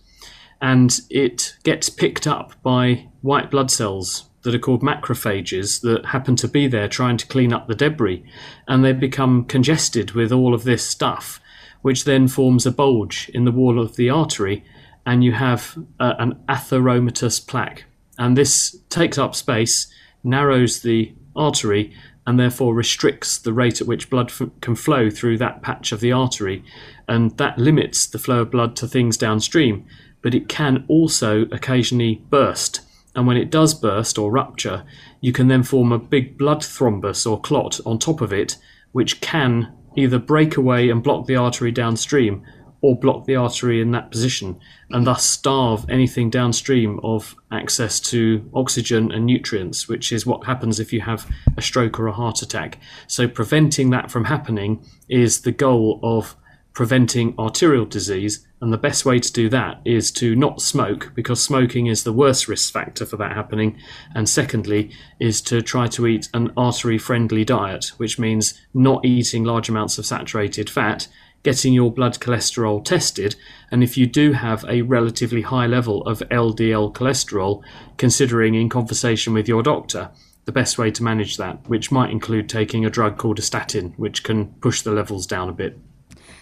and 0.61 0.99
it 1.09 1.55
gets 1.63 1.89
picked 1.89 2.27
up 2.27 2.51
by 2.61 3.07
white 3.21 3.49
blood 3.49 3.71
cells 3.71 4.25
that 4.41 4.53
are 4.53 4.59
called 4.59 4.81
macrophages 4.81 5.79
that 5.83 6.07
happen 6.07 6.35
to 6.35 6.49
be 6.49 6.67
there 6.67 6.89
trying 6.89 7.15
to 7.15 7.27
clean 7.27 7.53
up 7.53 7.69
the 7.69 7.75
debris. 7.75 8.25
And 8.67 8.83
they 8.83 8.91
become 8.91 9.45
congested 9.45 10.11
with 10.11 10.33
all 10.33 10.53
of 10.53 10.65
this 10.65 10.85
stuff, 10.85 11.39
which 11.81 12.03
then 12.03 12.27
forms 12.27 12.65
a 12.65 12.71
bulge 12.71 13.31
in 13.33 13.45
the 13.45 13.53
wall 13.53 13.79
of 13.79 13.95
the 13.95 14.09
artery, 14.09 14.65
and 15.05 15.23
you 15.23 15.31
have 15.31 15.77
uh, 15.97 16.15
an 16.19 16.43
atheromatous 16.49 17.39
plaque. 17.47 17.85
And 18.17 18.35
this 18.35 18.77
takes 18.89 19.17
up 19.17 19.33
space, 19.33 19.87
narrows 20.25 20.81
the 20.81 21.13
artery, 21.37 21.93
and 22.25 22.39
therefore 22.39 22.73
restricts 22.73 23.37
the 23.37 23.53
rate 23.53 23.81
at 23.81 23.87
which 23.87 24.09
blood 24.09 24.29
f- 24.29 24.49
can 24.61 24.75
flow 24.75 25.09
through 25.09 25.37
that 25.37 25.61
patch 25.61 25.91
of 25.91 25.99
the 25.99 26.11
artery, 26.11 26.63
and 27.07 27.37
that 27.37 27.57
limits 27.57 28.07
the 28.07 28.19
flow 28.19 28.41
of 28.41 28.51
blood 28.51 28.75
to 28.75 28.87
things 28.87 29.17
downstream. 29.17 29.85
But 30.21 30.33
it 30.33 30.49
can 30.49 30.85
also 30.87 31.43
occasionally 31.51 32.23
burst, 32.29 32.81
and 33.15 33.27
when 33.27 33.37
it 33.37 33.51
does 33.51 33.73
burst 33.73 34.17
or 34.17 34.31
rupture, 34.31 34.83
you 35.21 35.31
can 35.31 35.47
then 35.47 35.63
form 35.63 35.91
a 35.91 35.99
big 35.99 36.37
blood 36.37 36.61
thrombus 36.61 37.29
or 37.29 37.39
clot 37.39 37.79
on 37.85 37.99
top 37.99 38.21
of 38.21 38.33
it, 38.33 38.57
which 38.91 39.21
can 39.21 39.71
either 39.95 40.19
break 40.19 40.57
away 40.57 40.89
and 40.89 41.03
block 41.03 41.25
the 41.25 41.35
artery 41.35 41.71
downstream 41.71 42.43
or 42.85 42.95
block 42.95 43.25
the 43.25 43.35
artery 43.35 43.81
in 43.81 43.89
that 43.89 44.11
position 44.11 44.59
and 44.91 45.07
thus 45.07 45.23
starve 45.27 45.89
anything 45.89 46.29
downstream 46.29 46.99
of 47.01 47.35
access 47.51 47.99
to 47.99 48.47
oxygen 48.53 49.11
and 49.11 49.25
nutrients, 49.25 49.87
which 49.87 50.11
is 50.11 50.23
what 50.23 50.45
happens 50.45 50.79
if 50.79 50.93
you 50.93 51.01
have 51.01 51.27
a 51.57 51.61
stroke 51.63 51.99
or 51.99 52.05
a 52.05 52.11
heart 52.11 52.43
attack. 52.43 52.77
So, 53.07 53.27
preventing 53.27 53.89
that 53.89 54.11
from 54.11 54.25
happening 54.25 54.85
is 55.09 55.41
the 55.41 55.51
goal 55.51 55.99
of 56.03 56.35
preventing 56.75 57.33
arterial 57.39 57.85
disease. 57.85 58.45
And 58.61 58.71
the 58.71 58.77
best 58.77 59.03
way 59.05 59.19
to 59.19 59.33
do 59.33 59.49
that 59.49 59.81
is 59.85 60.11
to 60.13 60.35
not 60.35 60.61
smoke, 60.61 61.11
because 61.15 61.41
smoking 61.41 61.87
is 61.87 62.03
the 62.03 62.13
worst 62.13 62.47
risk 62.47 62.71
factor 62.71 63.05
for 63.05 63.17
that 63.17 63.31
happening. 63.31 63.79
And 64.13 64.29
secondly, 64.29 64.91
is 65.19 65.41
to 65.43 65.61
try 65.61 65.87
to 65.87 66.05
eat 66.05 66.29
an 66.33 66.51
artery 66.55 66.99
friendly 66.99 67.45
diet, 67.45 67.91
which 67.97 68.19
means 68.19 68.61
not 68.73 69.05
eating 69.05 69.43
large 69.43 69.69
amounts 69.69 69.97
of 69.97 70.05
saturated 70.05 70.69
fat 70.69 71.07
getting 71.45 71.73
your 71.73 71.91
blood 71.91 72.15
cholesterol 72.15 72.83
tested. 72.83 73.35
And 73.71 73.83
if 73.83 73.97
you 73.97 74.07
do 74.07 74.33
have 74.33 74.65
a 74.67 74.81
relatively 74.81 75.43
high 75.43 75.67
level 75.67 76.01
of 76.01 76.19
LDL 76.31 76.91
cholesterol, 76.93 77.63
considering 77.97 78.55
in 78.55 78.67
conversation 78.67 79.33
with 79.33 79.47
your 79.47 79.63
doctor 79.63 80.09
the 80.45 80.51
best 80.51 80.77
way 80.77 80.91
to 80.91 81.03
manage 81.03 81.37
that, 81.37 81.67
which 81.69 81.91
might 81.91 82.11
include 82.11 82.49
taking 82.49 82.83
a 82.83 82.89
drug 82.89 83.17
called 83.17 83.39
a 83.39 83.41
statin, 83.41 83.93
which 83.97 84.23
can 84.23 84.47
push 84.55 84.81
the 84.81 84.91
levels 84.91 85.25
down 85.25 85.47
a 85.47 85.53
bit. 85.53 85.77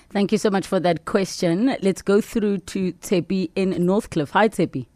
Thank 0.10 0.32
you 0.32 0.38
so 0.38 0.50
much 0.50 0.66
for 0.68 0.80
that 0.80 1.06
question. 1.06 1.76
Let's 1.82 2.02
go 2.02 2.22
through 2.22 2.60
to 2.60 2.94
Tepi 2.94 3.52
in 3.56 3.72
Northcliffe. 3.72 4.32
Hi, 4.32 4.48
Tepi. 4.48 4.88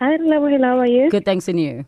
Hi, 0.00 0.12
hello, 0.16 0.46
hello, 0.46 0.68
how 0.68 0.78
are 0.78 0.86
you? 0.86 1.10
Good, 1.10 1.24
thanks, 1.24 1.48
and 1.48 1.60
you? 1.60 1.84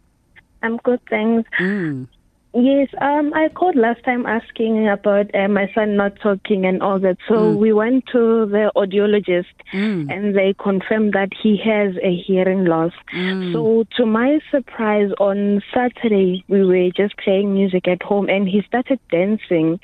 I'm 0.62 0.76
good, 0.78 1.00
thanks. 1.11 1.49
Mm. 1.59 2.09
Yes, 2.54 2.88
um, 3.00 3.32
I 3.35 3.49
called 3.49 3.76
last 3.76 4.04
time 4.04 4.26
asking 4.26 4.87
about 4.87 5.35
uh, 5.35 5.49
my 5.49 5.71
son 5.75 5.97
not 5.97 6.12
talking 6.23 6.66
and 6.66 6.82
all 6.82 6.99
that. 6.99 7.16
So 7.26 7.35
Mm. 7.35 7.56
we 7.56 7.73
went 7.73 8.04
to 8.12 8.44
the 8.44 8.71
audiologist 8.76 9.56
Mm. 9.73 10.12
and 10.12 10.37
they 10.37 10.52
confirmed 10.59 11.14
that 11.14 11.32
he 11.42 11.56
has 11.56 11.97
a 12.02 12.14
hearing 12.14 12.66
loss. 12.66 12.92
Mm. 13.14 13.52
So 13.54 13.85
to 13.97 14.04
my 14.04 14.38
surprise, 14.50 15.11
on 15.18 15.62
Saturday 15.73 16.44
we 16.49 16.62
were 16.64 16.90
just 16.90 17.16
playing 17.16 17.54
music 17.54 17.88
at 17.88 18.02
home 18.02 18.28
and 18.28 18.47
he 18.47 18.61
started 18.62 19.00
dancing. 19.11 19.80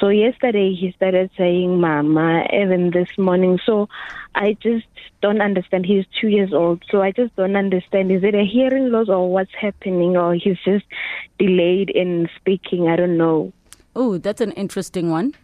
So 0.00 0.08
yesterday 0.08 0.74
he 0.74 0.92
started 0.92 1.30
saying 1.36 1.80
"mama," 1.80 2.46
even 2.52 2.90
this 2.90 3.08
morning. 3.16 3.58
So 3.64 3.88
I 4.34 4.56
just 4.60 4.86
don't 5.20 5.40
understand. 5.40 5.86
He's 5.86 6.04
two 6.20 6.28
years 6.28 6.52
old, 6.52 6.82
so 6.90 7.02
I 7.02 7.12
just 7.12 7.34
don't 7.36 7.56
understand. 7.56 8.10
Is 8.10 8.24
it 8.24 8.34
a 8.34 8.44
hearing 8.44 8.90
loss 8.90 9.08
or 9.08 9.30
what's 9.30 9.54
happening, 9.54 10.16
or 10.16 10.34
he's 10.34 10.58
just 10.64 10.84
delayed 11.38 11.90
in 11.90 12.28
speaking? 12.36 12.88
I 12.88 12.96
don't 12.96 13.16
know. 13.16 13.52
Oh, 13.94 14.18
that's 14.18 14.40
an 14.40 14.52
interesting 14.52 15.10
one. 15.10 15.34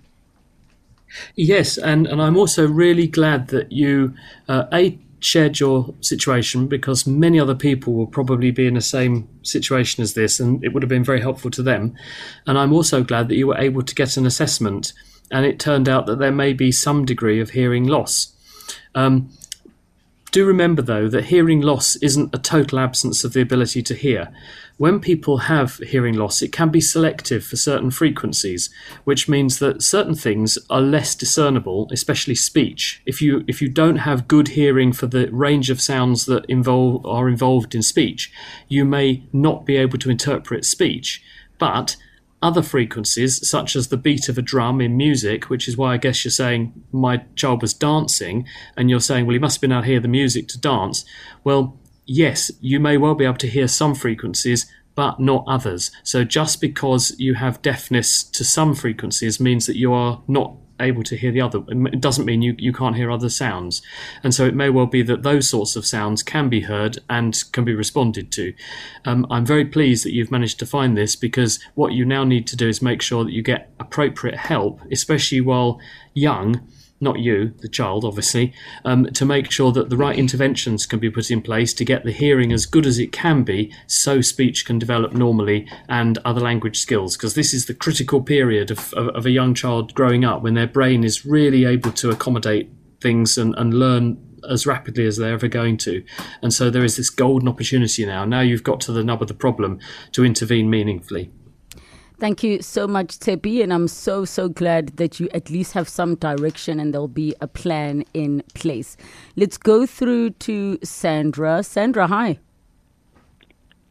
Yes, 1.34 1.78
and, 1.78 2.06
and 2.06 2.20
I'm 2.20 2.36
also 2.36 2.66
really 2.66 3.06
glad 3.06 3.48
that 3.48 3.72
you 3.72 4.14
uh, 4.48 4.64
a 4.72 4.98
shared 5.20 5.58
your 5.58 5.94
situation 6.00 6.66
because 6.66 7.06
many 7.06 7.40
other 7.40 7.54
people 7.54 7.94
will 7.94 8.06
probably 8.06 8.50
be 8.50 8.66
in 8.66 8.74
the 8.74 8.80
same 8.80 9.28
situation 9.42 10.02
as 10.02 10.14
this, 10.14 10.40
and 10.40 10.62
it 10.64 10.72
would 10.72 10.82
have 10.82 10.88
been 10.88 11.04
very 11.04 11.20
helpful 11.20 11.50
to 11.50 11.62
them. 11.62 11.94
And 12.46 12.58
I'm 12.58 12.72
also 12.72 13.02
glad 13.02 13.28
that 13.28 13.36
you 13.36 13.46
were 13.46 13.58
able 13.58 13.82
to 13.82 13.94
get 13.94 14.16
an 14.16 14.26
assessment, 14.26 14.92
and 15.30 15.44
it 15.44 15.58
turned 15.58 15.88
out 15.88 16.06
that 16.06 16.18
there 16.18 16.32
may 16.32 16.52
be 16.52 16.72
some 16.72 17.04
degree 17.04 17.40
of 17.40 17.50
hearing 17.50 17.86
loss. 17.86 18.32
Um, 18.94 19.30
do 20.30 20.44
remember, 20.46 20.82
though, 20.82 21.08
that 21.08 21.26
hearing 21.26 21.60
loss 21.60 21.96
isn't 21.96 22.34
a 22.34 22.38
total 22.38 22.78
absence 22.78 23.24
of 23.24 23.32
the 23.32 23.40
ability 23.40 23.82
to 23.82 23.94
hear. 23.94 24.32
When 24.76 25.00
people 25.00 25.38
have 25.38 25.78
hearing 25.78 26.14
loss, 26.14 26.40
it 26.40 26.52
can 26.52 26.70
be 26.70 26.80
selective 26.80 27.44
for 27.44 27.56
certain 27.56 27.90
frequencies, 27.90 28.70
which 29.04 29.28
means 29.28 29.58
that 29.58 29.82
certain 29.82 30.14
things 30.14 30.58
are 30.70 30.80
less 30.80 31.14
discernible, 31.14 31.88
especially 31.90 32.36
speech. 32.36 33.02
If 33.04 33.20
you 33.20 33.44
if 33.48 33.60
you 33.60 33.68
don't 33.68 33.96
have 33.96 34.28
good 34.28 34.48
hearing 34.48 34.92
for 34.92 35.06
the 35.06 35.28
range 35.32 35.68
of 35.68 35.80
sounds 35.80 36.26
that 36.26 36.44
involve 36.46 37.04
are 37.04 37.28
involved 37.28 37.74
in 37.74 37.82
speech, 37.82 38.32
you 38.68 38.84
may 38.84 39.24
not 39.32 39.66
be 39.66 39.76
able 39.76 39.98
to 39.98 40.10
interpret 40.10 40.64
speech. 40.64 41.24
But 41.58 41.96
other 42.40 42.62
frequencies, 42.62 43.48
such 43.48 43.74
as 43.74 43.88
the 43.88 43.96
beat 43.96 44.28
of 44.28 44.38
a 44.38 44.42
drum 44.42 44.80
in 44.80 44.96
music, 44.96 45.50
which 45.50 45.66
is 45.66 45.76
why 45.76 45.94
I 45.94 45.96
guess 45.96 46.24
you're 46.24 46.30
saying 46.30 46.72
my 46.92 47.24
child 47.34 47.62
was 47.62 47.74
dancing, 47.74 48.46
and 48.76 48.88
you're 48.88 49.00
saying, 49.00 49.26
well, 49.26 49.34
he 49.34 49.38
must 49.40 49.56
have 49.56 49.62
been 49.62 49.72
able 49.72 49.82
to 49.82 49.88
hear 49.88 50.00
the 50.00 50.08
music 50.08 50.48
to 50.48 50.60
dance. 50.60 51.04
Well, 51.42 51.78
yes, 52.06 52.50
you 52.60 52.78
may 52.80 52.96
well 52.96 53.14
be 53.14 53.24
able 53.24 53.38
to 53.38 53.48
hear 53.48 53.68
some 53.68 53.94
frequencies, 53.94 54.70
but 54.94 55.20
not 55.20 55.44
others. 55.46 55.90
So 56.02 56.24
just 56.24 56.60
because 56.60 57.14
you 57.18 57.34
have 57.34 57.62
deafness 57.62 58.22
to 58.24 58.44
some 58.44 58.74
frequencies 58.74 59.38
means 59.38 59.66
that 59.66 59.76
you 59.76 59.92
are 59.92 60.22
not 60.26 60.56
able 60.80 61.02
to 61.04 61.16
hear 61.16 61.32
the 61.32 61.40
other. 61.40 61.62
It 61.68 62.00
doesn't 62.00 62.24
mean 62.24 62.42
you, 62.42 62.54
you 62.58 62.72
can't 62.72 62.96
hear 62.96 63.10
other 63.10 63.28
sounds. 63.28 63.82
And 64.22 64.34
so 64.34 64.46
it 64.46 64.54
may 64.54 64.70
well 64.70 64.86
be 64.86 65.02
that 65.02 65.22
those 65.22 65.48
sorts 65.48 65.76
of 65.76 65.86
sounds 65.86 66.22
can 66.22 66.48
be 66.48 66.60
heard 66.60 66.98
and 67.08 67.42
can 67.52 67.64
be 67.64 67.74
responded 67.74 68.30
to. 68.32 68.54
Um, 69.04 69.26
I'm 69.30 69.46
very 69.46 69.64
pleased 69.64 70.04
that 70.04 70.12
you've 70.12 70.30
managed 70.30 70.58
to 70.60 70.66
find 70.66 70.96
this 70.96 71.16
because 71.16 71.58
what 71.74 71.92
you 71.92 72.04
now 72.04 72.24
need 72.24 72.46
to 72.48 72.56
do 72.56 72.68
is 72.68 72.82
make 72.82 73.02
sure 73.02 73.24
that 73.24 73.32
you 73.32 73.42
get 73.42 73.70
appropriate 73.78 74.36
help, 74.36 74.80
especially 74.90 75.40
while 75.40 75.80
young 76.14 76.66
not 77.00 77.18
you, 77.18 77.54
the 77.58 77.68
child, 77.68 78.04
obviously, 78.04 78.52
um, 78.84 79.06
to 79.06 79.24
make 79.24 79.50
sure 79.50 79.72
that 79.72 79.90
the 79.90 79.96
right 79.96 80.18
interventions 80.18 80.86
can 80.86 80.98
be 80.98 81.10
put 81.10 81.30
in 81.30 81.40
place 81.40 81.72
to 81.74 81.84
get 81.84 82.04
the 82.04 82.12
hearing 82.12 82.52
as 82.52 82.66
good 82.66 82.86
as 82.86 82.98
it 82.98 83.12
can 83.12 83.44
be 83.44 83.72
so 83.86 84.20
speech 84.20 84.66
can 84.66 84.78
develop 84.78 85.12
normally 85.12 85.68
and 85.88 86.18
other 86.24 86.40
language 86.40 86.78
skills. 86.78 87.16
Because 87.16 87.34
this 87.34 87.54
is 87.54 87.66
the 87.66 87.74
critical 87.74 88.22
period 88.22 88.70
of, 88.70 88.92
of, 88.94 89.08
of, 89.08 89.26
a 89.26 89.30
young 89.30 89.54
child 89.54 89.94
growing 89.94 90.24
up 90.24 90.42
when 90.42 90.54
their 90.54 90.66
brain 90.66 91.04
is 91.04 91.24
really 91.24 91.64
able 91.64 91.92
to 91.92 92.10
accommodate 92.10 92.70
things 93.00 93.38
and, 93.38 93.54
and 93.56 93.74
learn 93.74 94.18
as 94.48 94.66
rapidly 94.66 95.06
as 95.06 95.16
they're 95.16 95.34
ever 95.34 95.48
going 95.48 95.76
to. 95.76 96.02
And 96.42 96.52
so 96.52 96.70
there 96.70 96.84
is 96.84 96.96
this 96.96 97.10
golden 97.10 97.48
opportunity 97.48 98.06
now. 98.06 98.24
Now 98.24 98.40
you've 98.40 98.64
got 98.64 98.80
to 98.82 98.92
the 98.92 99.04
nub 99.04 99.22
of 99.22 99.28
the 99.28 99.34
problem 99.34 99.78
to 100.12 100.24
intervene 100.24 100.70
meaningfully. 100.70 101.30
Thank 102.18 102.42
you 102.42 102.62
so 102.62 102.88
much, 102.88 103.20
Tepi, 103.20 103.62
and 103.62 103.72
I'm 103.72 103.86
so, 103.86 104.24
so 104.24 104.48
glad 104.48 104.96
that 104.96 105.20
you 105.20 105.28
at 105.32 105.50
least 105.50 105.72
have 105.74 105.88
some 105.88 106.16
direction 106.16 106.80
and 106.80 106.92
there'll 106.92 107.06
be 107.06 107.34
a 107.40 107.46
plan 107.46 108.04
in 108.12 108.42
place. 108.54 108.96
Let's 109.36 109.56
go 109.56 109.86
through 109.86 110.30
to 110.30 110.78
Sandra. 110.82 111.62
Sandra, 111.62 112.08
hi. 112.08 112.38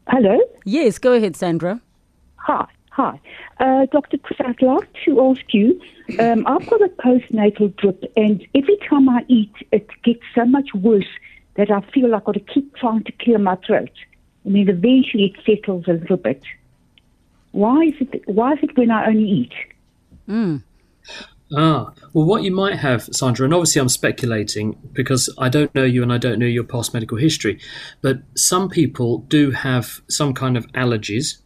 Hello? 0.08 0.38
Yes, 0.66 0.98
go 0.98 1.14
ahead, 1.14 1.36
Sandra. 1.36 1.80
Hi, 2.36 2.66
hi. 2.90 3.18
Uh, 3.60 3.86
Dr. 3.86 4.18
Chris, 4.18 4.38
I'd 4.44 4.60
like 4.60 4.88
to 5.06 5.20
ask 5.22 5.54
you 5.54 5.80
um, 6.18 6.46
I've 6.46 6.68
got 6.68 6.80
a 6.80 6.88
postnasal 6.88 7.76
drip, 7.76 8.04
and 8.16 8.46
every 8.54 8.78
time 8.88 9.08
I 9.08 9.24
eat, 9.28 9.52
it 9.72 9.88
gets 10.04 10.22
so 10.34 10.44
much 10.44 10.68
worse 10.74 11.08
that 11.56 11.70
I 11.70 11.80
feel 11.92 12.10
like 12.10 12.22
I've 12.22 12.24
got 12.24 12.34
to 12.34 12.40
keep 12.40 12.74
trying 12.76 13.04
to 13.04 13.12
clear 13.12 13.38
my 13.38 13.56
throat. 13.56 13.90
And 14.44 14.54
then 14.54 14.68
eventually 14.68 15.34
it 15.34 15.44
settles 15.44 15.84
a 15.88 15.92
little 15.92 16.16
bit. 16.16 16.42
Why 17.58 17.86
is 17.86 17.94
it? 17.98 18.22
Why 18.26 18.52
is 18.52 18.60
it 18.62 18.76
when 18.76 18.92
I 18.92 19.08
only 19.08 19.28
eat? 19.28 19.52
Mm. 20.28 20.62
Ah, 21.52 21.92
well, 22.12 22.24
what 22.24 22.44
you 22.44 22.52
might 22.52 22.76
have, 22.76 23.02
Sandra, 23.10 23.46
and 23.46 23.52
obviously 23.52 23.80
I'm 23.80 23.88
speculating 23.88 24.76
because 24.92 25.28
I 25.38 25.48
don't 25.48 25.74
know 25.74 25.82
you 25.82 26.04
and 26.04 26.12
I 26.12 26.18
don't 26.18 26.38
know 26.38 26.46
your 26.46 26.62
past 26.62 26.94
medical 26.94 27.18
history, 27.18 27.58
but 28.00 28.18
some 28.36 28.68
people 28.68 29.24
do 29.26 29.50
have 29.50 30.02
some 30.08 30.34
kind 30.34 30.56
of 30.56 30.68
allergies 30.68 31.38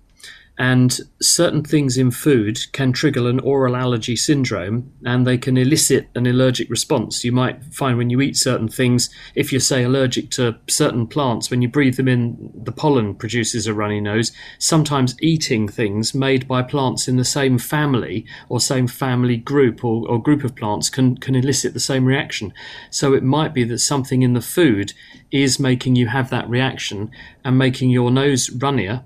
and 0.59 1.01
certain 1.21 1.65
things 1.65 1.97
in 1.97 2.11
food 2.11 2.59
can 2.73 2.93
trigger 2.93 3.29
an 3.29 3.41
oral 3.41 3.75
allergy 3.75 4.15
syndrome 4.15 4.93
and 5.05 5.27
they 5.27 5.39
can 5.39 5.57
elicit 5.57 6.09
an 6.15 6.27
allergic 6.27 6.69
response. 6.69 7.25
You 7.25 7.33
might 7.33 7.65
find 7.75 7.97
when 7.97 8.11
you 8.11 8.21
eat 8.21 8.37
certain 8.37 8.69
things, 8.69 9.09
if 9.35 9.51
you're, 9.51 9.61
say, 9.61 9.83
allergic 9.83 10.31
to 10.33 10.59
certain 10.69 11.07
plants, 11.07 11.51
when 11.51 11.63
you 11.63 11.69
breathe 11.69 11.97
them 11.97 12.09
in, 12.09 12.53
the 12.55 12.73
pollen 12.73 13.15
produces 13.15 13.67
a 13.67 13.73
runny 13.73 14.01
nose. 14.01 14.31
Sometimes 14.59 15.17
eating 15.23 15.69
things 15.69 16.15
made 16.15 16.47
by 16.47 16.63
plants 16.63 17.09
in 17.09 17.17
the 17.17 17.25
same 17.25 17.59
family 17.59 18.27
or 18.51 18.61
same 18.61 18.87
family 18.87 19.39
group 19.39 19.83
or, 19.83 20.07
or 20.07 20.23
group 20.23 20.45
of 20.45 20.55
plants 20.55 20.91
can, 20.91 21.17
can 21.17 21.35
elicit 21.35 21.73
the 21.73 21.81
same 21.81 22.05
reaction. 22.05 22.53
So 22.91 23.15
it 23.15 23.23
might 23.23 23.55
be 23.55 23.65
that 23.65 23.79
something 23.79 24.21
in 24.21 24.35
the 24.35 24.43
food 24.43 24.93
is 25.31 25.59
making 25.59 25.97
you 25.97 26.09
have 26.09 26.29
that 26.29 26.49
reaction 26.49 27.11
and 27.43 27.57
making 27.57 27.89
your 27.89 28.11
nose 28.11 28.51
runnier 28.51 29.03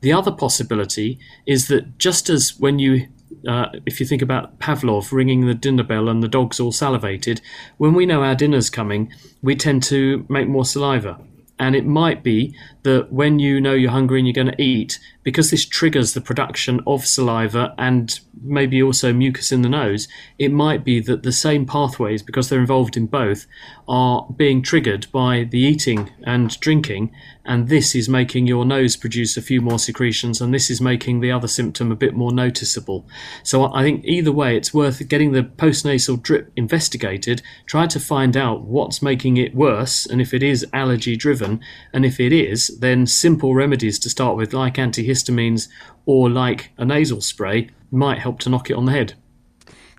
the 0.00 0.12
other 0.12 0.32
possibility 0.32 1.18
is 1.46 1.68
that 1.68 1.98
just 1.98 2.28
as 2.28 2.58
when 2.58 2.78
you 2.78 3.08
uh, 3.48 3.66
if 3.86 3.98
you 3.98 4.06
think 4.06 4.22
about 4.22 4.58
Pavlov 4.58 5.10
ringing 5.10 5.46
the 5.46 5.54
dinner 5.54 5.82
bell 5.82 6.08
and 6.08 6.22
the 6.22 6.28
dog's 6.28 6.60
all 6.60 6.72
salivated, 6.72 7.40
when 7.76 7.94
we 7.94 8.06
know 8.06 8.22
our 8.22 8.34
dinner's 8.34 8.70
coming, 8.70 9.12
we 9.42 9.56
tend 9.56 9.82
to 9.84 10.24
make 10.28 10.48
more 10.48 10.64
saliva. 10.64 11.18
And 11.58 11.74
it 11.74 11.86
might 11.86 12.22
be 12.22 12.54
that 12.82 13.12
when 13.12 13.38
you 13.38 13.60
know 13.60 13.74
you're 13.74 13.90
hungry 13.90 14.18
and 14.18 14.26
you're 14.26 14.44
going 14.44 14.54
to 14.54 14.62
eat, 14.62 14.98
because 15.22 15.50
this 15.50 15.64
triggers 15.64 16.14
the 16.14 16.20
production 16.20 16.80
of 16.86 17.06
saliva 17.06 17.74
and 17.78 18.18
maybe 18.42 18.82
also 18.82 19.12
mucus 19.12 19.52
in 19.52 19.62
the 19.62 19.68
nose, 19.68 20.08
it 20.38 20.50
might 20.50 20.84
be 20.84 20.98
that 20.98 21.22
the 21.22 21.30
same 21.30 21.64
pathways, 21.64 22.22
because 22.22 22.48
they're 22.48 22.58
involved 22.58 22.96
in 22.96 23.06
both, 23.06 23.46
are 23.86 24.26
being 24.36 24.62
triggered 24.62 25.06
by 25.12 25.44
the 25.44 25.60
eating 25.60 26.10
and 26.24 26.58
drinking. 26.58 27.12
And 27.44 27.68
this 27.68 27.94
is 27.94 28.08
making 28.08 28.46
your 28.46 28.64
nose 28.64 28.96
produce 28.96 29.36
a 29.36 29.42
few 29.42 29.60
more 29.60 29.78
secretions, 29.78 30.40
and 30.40 30.52
this 30.52 30.70
is 30.70 30.80
making 30.80 31.20
the 31.20 31.30
other 31.30 31.48
symptom 31.48 31.92
a 31.92 31.96
bit 31.96 32.14
more 32.14 32.32
noticeable. 32.32 33.06
So 33.44 33.72
I 33.72 33.82
think 33.82 34.04
either 34.04 34.32
way, 34.32 34.56
it's 34.56 34.74
worth 34.74 35.08
getting 35.08 35.32
the 35.32 35.42
postnasal 35.42 36.20
drip 36.20 36.52
investigated, 36.56 37.42
try 37.66 37.86
to 37.86 38.00
find 38.00 38.36
out 38.36 38.62
what's 38.62 39.02
making 39.02 39.36
it 39.36 39.54
worse, 39.54 40.06
and 40.06 40.20
if 40.20 40.34
it 40.34 40.42
is 40.42 40.66
allergy 40.72 41.16
driven, 41.16 41.60
and 41.92 42.04
if 42.04 42.18
it 42.18 42.32
is, 42.32 42.71
then 42.80 43.06
simple 43.06 43.54
remedies 43.54 43.98
to 44.00 44.10
start 44.10 44.36
with, 44.36 44.52
like 44.52 44.74
antihistamines 44.74 45.68
or 46.06 46.30
like 46.30 46.70
a 46.78 46.84
nasal 46.84 47.20
spray, 47.20 47.70
might 47.90 48.18
help 48.18 48.40
to 48.40 48.50
knock 48.50 48.70
it 48.70 48.74
on 48.74 48.86
the 48.86 48.92
head. 48.92 49.14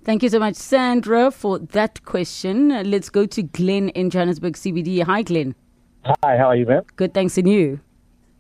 Thank 0.03 0.22
you 0.22 0.30
so 0.30 0.39
much, 0.39 0.56
Sandra, 0.56 1.32
for 1.32 1.60
that 1.60 2.03
question. 2.03 2.70
Let's 2.92 3.10
go 3.10 3.25
to 3.25 3.42
Glenn 3.42 3.89
in 3.89 4.10
Johannesburg 4.10 4.56
CBD. 4.56 5.01
Hi, 5.03 5.22
Glenn. 5.22 5.56
Hi, 6.03 6.38
how 6.38 6.48
are 6.48 6.56
you, 6.58 6.65
ma'am? 6.65 6.84
Good, 6.98 7.13
thanks, 7.13 7.38
and 7.38 7.48
you? 7.48 7.80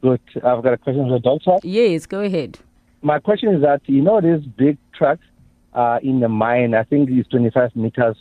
Good. 0.01 0.19
I've 0.35 0.61
got 0.61 0.73
a 0.73 0.77
question 0.77 1.05
for 1.05 1.13
the 1.13 1.19
doctor. 1.19 1.65
Yes, 1.65 2.05
go 2.05 2.19
ahead. 2.19 2.59
My 3.01 3.19
question 3.19 3.55
is 3.55 3.61
that 3.61 3.81
you 3.85 4.01
know 4.01 4.19
these 4.19 4.45
big 4.45 4.77
trucks 4.93 5.23
uh, 5.73 5.99
in 6.03 6.19
the 6.19 6.27
mine. 6.27 6.73
I 6.73 6.83
think 6.83 7.09
it's 7.09 7.29
25 7.29 7.75
meters. 7.75 8.17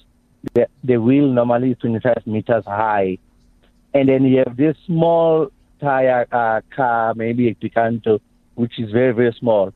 The, 0.55 0.69
the 0.85 0.99
wheel 0.99 1.27
normally 1.27 1.73
is 1.73 1.79
25 1.79 2.27
meters 2.27 2.65
high, 2.65 3.19
and 3.95 4.09
then 4.09 4.25
you 4.25 4.45
have 4.47 4.57
this 4.57 4.77
small 4.87 5.51
tire 5.83 6.27
uh, 6.33 6.61
car, 6.75 7.15
maybe 7.15 7.49
a 7.49 7.55
Picanto, 7.55 8.21
which 8.55 8.79
is 8.79 8.91
very 8.91 9.13
very 9.13 9.35
small. 9.39 9.73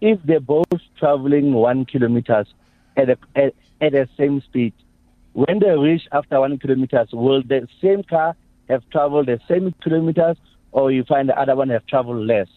If 0.00 0.18
they're 0.24 0.40
both 0.40 0.80
traveling 0.98 1.52
one 1.52 1.84
kilometers 1.84 2.48
at, 2.96 3.08
a, 3.08 3.16
at, 3.36 3.54
at 3.80 3.92
the 3.92 4.08
same 4.18 4.40
speed, 4.40 4.72
when 5.34 5.60
they 5.60 5.70
reach 5.70 6.02
after 6.10 6.40
one 6.40 6.58
kilometers, 6.58 7.08
will 7.12 7.42
the 7.42 7.68
same 7.80 8.02
car 8.02 8.34
have 8.68 8.82
traveled 8.90 9.26
the 9.26 9.38
same 9.48 9.74
kilometers, 9.82 10.36
or 10.72 10.90
you 10.90 11.04
find 11.04 11.28
the 11.28 11.38
other 11.38 11.54
one 11.54 11.68
have 11.68 11.86
traveled 11.86 12.26
less? 12.26 12.48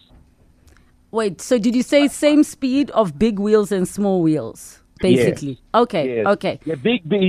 Wait, 1.11 1.39
so 1.39 1.57
did 1.57 1.75
you 1.75 1.83
say 1.83 2.07
same 2.07 2.43
speed 2.43 2.89
of 2.91 3.17
big 3.19 3.39
wheels 3.39 3.71
and 3.71 3.87
small 3.87 4.21
wheels? 4.21 4.81
Basically. 4.99 5.51
Yes. 5.51 5.81
Okay. 5.83 6.17
Yes. 6.17 6.27
Okay. 6.27 6.59
The 6.65 6.77
big, 6.77 7.07
big, 7.07 7.21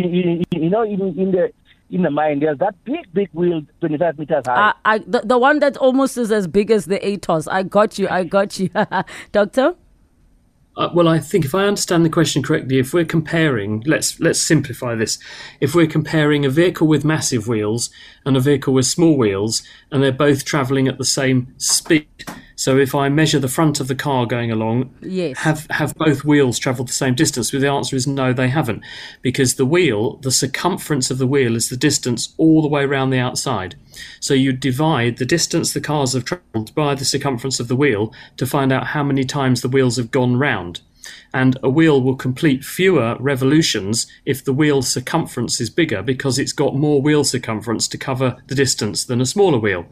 you 0.52 0.70
know, 0.70 0.82
in, 0.82 1.00
in 1.18 1.32
the 1.32 1.52
in 1.90 2.02
the 2.02 2.10
mind. 2.10 2.42
there's 2.42 2.58
that 2.58 2.74
big, 2.84 3.12
big 3.12 3.28
wheel, 3.32 3.62
25 3.80 4.18
meters 4.18 4.44
high. 4.46 4.68
Uh, 4.68 4.72
I, 4.84 4.98
the, 4.98 5.22
the 5.24 5.38
one 5.38 5.60
that 5.60 5.76
almost 5.76 6.16
is 6.18 6.32
as 6.32 6.46
big 6.46 6.70
as 6.70 6.86
the 6.86 6.98
ATOS. 6.98 7.46
I 7.50 7.62
got 7.62 7.98
you. 7.98 8.08
I 8.08 8.24
got 8.24 8.58
you. 8.58 8.70
Doctor? 9.32 9.74
uh, 10.76 10.90
well, 10.92 11.08
I 11.08 11.18
think 11.18 11.44
if 11.44 11.54
I 11.54 11.64
understand 11.64 12.04
the 12.04 12.10
question 12.10 12.42
correctly, 12.42 12.78
if 12.78 12.92
we're 12.92 13.06
comparing, 13.06 13.82
let's 13.86 14.20
let's 14.20 14.40
simplify 14.40 14.94
this. 14.94 15.18
If 15.60 15.74
we're 15.74 15.86
comparing 15.86 16.44
a 16.44 16.50
vehicle 16.50 16.86
with 16.86 17.04
massive 17.04 17.48
wheels 17.48 17.88
and 18.26 18.36
a 18.36 18.40
vehicle 18.40 18.74
with 18.74 18.84
small 18.84 19.16
wheels, 19.16 19.62
and 19.90 20.02
they're 20.02 20.12
both 20.12 20.44
travelling 20.44 20.86
at 20.86 20.98
the 20.98 21.04
same 21.04 21.54
speed, 21.56 22.06
so 22.56 22.78
if 22.78 22.94
I 22.94 23.08
measure 23.10 23.38
the 23.38 23.48
front 23.48 23.80
of 23.80 23.86
the 23.86 23.94
car 23.94 24.26
going 24.26 24.50
along, 24.50 24.90
Yes. 25.02 25.38
have 25.38 25.66
have 25.70 25.94
both 25.94 26.24
wheels 26.24 26.58
travelled 26.58 26.88
the 26.88 26.92
same 26.94 27.14
distance? 27.14 27.52
Well, 27.52 27.60
the 27.62 27.68
answer 27.68 27.94
is 27.94 28.06
no, 28.06 28.32
they 28.32 28.48
haven't, 28.48 28.82
because 29.22 29.54
the 29.54 29.66
wheel, 29.66 30.16
the 30.22 30.30
circumference 30.30 31.10
of 31.10 31.18
the 31.18 31.26
wheel, 31.26 31.54
is 31.54 31.68
the 31.68 31.76
distance 31.76 32.34
all 32.38 32.62
the 32.62 32.68
way 32.68 32.82
around 32.82 33.10
the 33.10 33.18
outside. 33.18 33.76
So 34.20 34.34
you 34.34 34.52
divide 34.52 35.18
the 35.18 35.26
distance 35.26 35.72
the 35.72 35.80
cars 35.80 36.14
have 36.14 36.24
travelled 36.24 36.74
by 36.74 36.94
the 36.94 37.04
circumference 37.04 37.60
of 37.60 37.68
the 37.68 37.76
wheel 37.76 38.12
to 38.38 38.46
find 38.46 38.72
out 38.72 38.88
how 38.88 39.02
many 39.02 39.24
times 39.24 39.60
the 39.60 39.68
wheels 39.68 39.96
have 39.96 40.10
gone 40.10 40.36
round. 40.36 40.80
And 41.36 41.58
a 41.62 41.68
wheel 41.68 42.00
will 42.00 42.16
complete 42.16 42.64
fewer 42.64 43.14
revolutions 43.20 44.06
if 44.24 44.42
the 44.42 44.54
wheel 44.54 44.80
circumference 44.80 45.60
is 45.60 45.68
bigger 45.68 46.00
because 46.00 46.38
it's 46.38 46.54
got 46.54 46.74
more 46.74 47.02
wheel 47.02 47.24
circumference 47.24 47.86
to 47.88 47.98
cover 47.98 48.38
the 48.46 48.54
distance 48.54 49.04
than 49.04 49.20
a 49.20 49.26
smaller 49.26 49.58
wheel. 49.58 49.84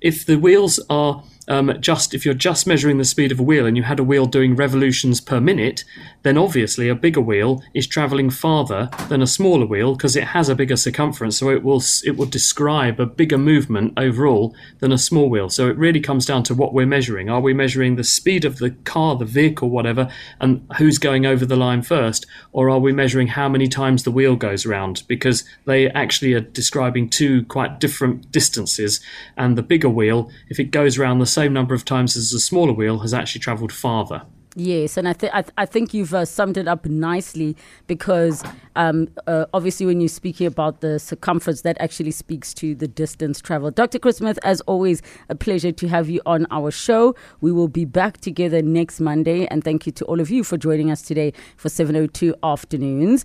If 0.00 0.26
the 0.26 0.40
wheels 0.40 0.80
are 0.90 1.22
um, 1.48 1.76
just 1.80 2.14
if 2.14 2.24
you're 2.24 2.34
just 2.34 2.66
measuring 2.66 2.98
the 2.98 3.04
speed 3.04 3.32
of 3.32 3.40
a 3.40 3.42
wheel 3.42 3.66
and 3.66 3.76
you 3.76 3.82
had 3.82 3.98
a 3.98 4.04
wheel 4.04 4.26
doing 4.26 4.54
revolutions 4.54 5.20
per 5.20 5.40
minute, 5.40 5.84
then 6.22 6.38
obviously 6.38 6.88
a 6.88 6.94
bigger 6.94 7.20
wheel 7.20 7.62
is 7.74 7.86
traveling 7.86 8.30
farther 8.30 8.88
than 9.08 9.22
a 9.22 9.26
smaller 9.26 9.66
wheel 9.66 9.94
because 9.94 10.16
it 10.16 10.24
has 10.24 10.48
a 10.48 10.54
bigger 10.54 10.76
circumference, 10.76 11.38
so 11.38 11.50
it 11.50 11.62
will 11.62 11.82
it 12.04 12.16
will 12.16 12.26
describe 12.26 13.00
a 13.00 13.06
bigger 13.06 13.38
movement 13.38 13.92
overall 13.96 14.54
than 14.78 14.92
a 14.92 14.98
small 14.98 15.28
wheel. 15.28 15.48
So 15.48 15.68
it 15.68 15.76
really 15.76 16.00
comes 16.00 16.26
down 16.26 16.42
to 16.44 16.54
what 16.54 16.72
we're 16.72 16.86
measuring. 16.86 17.28
Are 17.28 17.40
we 17.40 17.54
measuring 17.54 17.96
the 17.96 18.04
speed 18.04 18.44
of 18.44 18.58
the 18.58 18.70
car, 18.70 19.16
the 19.16 19.24
vehicle, 19.24 19.70
whatever, 19.70 20.10
and 20.40 20.64
who's 20.76 20.98
going 20.98 21.26
over 21.26 21.44
the 21.44 21.56
line 21.56 21.82
first, 21.82 22.26
or 22.52 22.70
are 22.70 22.78
we 22.78 22.92
measuring 22.92 23.28
how 23.28 23.48
many 23.48 23.68
times 23.68 24.02
the 24.02 24.10
wheel 24.10 24.36
goes 24.36 24.66
round? 24.66 25.02
Because 25.06 25.44
they 25.66 25.88
actually 25.90 26.34
are 26.34 26.40
describing 26.40 27.08
two 27.08 27.44
quite 27.44 27.80
different 27.80 28.30
distances, 28.32 29.00
and 29.36 29.56
the 29.56 29.62
bigger 29.62 29.88
wheel, 29.88 30.30
if 30.48 30.58
it 30.58 30.70
goes 30.70 30.98
around 30.98 31.18
the 31.18 31.26
same 31.26 31.52
number 31.52 31.74
of 31.74 31.84
times 31.84 32.16
as 32.16 32.30
the 32.30 32.40
smaller 32.40 32.72
wheel, 32.72 33.00
has 33.00 33.14
actually 33.14 33.40
travelled 33.40 33.72
farther. 33.72 34.22
Yes, 34.54 34.98
and 34.98 35.08
I, 35.08 35.14
th- 35.14 35.32
I, 35.32 35.40
th- 35.40 35.54
I 35.56 35.64
think 35.64 35.94
you've 35.94 36.12
uh, 36.12 36.26
summed 36.26 36.58
it 36.58 36.68
up 36.68 36.84
nicely 36.84 37.56
because 37.86 38.44
um, 38.76 39.08
uh, 39.26 39.46
obviously, 39.54 39.86
when 39.86 39.98
you're 40.02 40.08
speaking 40.08 40.46
about 40.46 40.82
the 40.82 40.98
circumference, 40.98 41.62
that 41.62 41.78
actually 41.80 42.10
speaks 42.10 42.52
to 42.54 42.74
the 42.74 42.86
distance 42.86 43.40
traveled. 43.40 43.76
Dr. 43.76 43.98
Chris 43.98 44.18
Smith, 44.18 44.38
as 44.42 44.60
always, 44.62 45.00
a 45.30 45.34
pleasure 45.34 45.72
to 45.72 45.88
have 45.88 46.10
you 46.10 46.20
on 46.26 46.46
our 46.50 46.70
show. 46.70 47.14
We 47.40 47.50
will 47.50 47.68
be 47.68 47.86
back 47.86 48.18
together 48.18 48.60
next 48.60 49.00
Monday, 49.00 49.46
and 49.46 49.64
thank 49.64 49.86
you 49.86 49.92
to 49.92 50.04
all 50.04 50.20
of 50.20 50.30
you 50.30 50.44
for 50.44 50.58
joining 50.58 50.90
us 50.90 51.00
today 51.00 51.32
for 51.56 51.70
702 51.70 52.34
Afternoons. 52.42 53.24